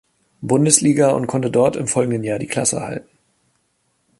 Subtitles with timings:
[0.41, 3.07] Bundesliga und konnte dort im folgenden Jahr die Klasse halten.